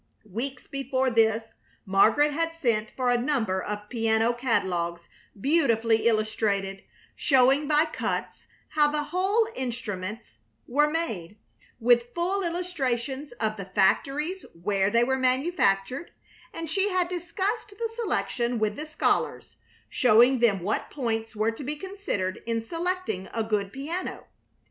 [0.31, 1.43] Weeks before this
[1.85, 5.07] Margaret had sent for a number of piano catalogues
[5.39, 6.81] beautifully illustrated,
[7.15, 11.37] showing by cuts how the whole instruments were made,
[11.79, 16.09] with full illustrations of the factories where they were manufactured,
[16.51, 19.55] and she had discussed the selection with the scholars,
[19.87, 24.23] showing them what points were to be considered in selecting a good piano.